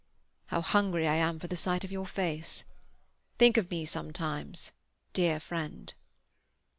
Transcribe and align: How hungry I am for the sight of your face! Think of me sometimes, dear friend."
How 0.47 0.61
hungry 0.63 1.07
I 1.07 1.13
am 1.17 1.37
for 1.39 1.45
the 1.45 1.55
sight 1.55 1.83
of 1.83 1.91
your 1.91 2.07
face! 2.07 2.63
Think 3.37 3.55
of 3.57 3.69
me 3.69 3.85
sometimes, 3.85 4.71
dear 5.13 5.39
friend." 5.39 5.93